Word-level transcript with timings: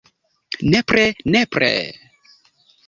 Nepre, 0.75 1.03
nepre... 1.37 1.71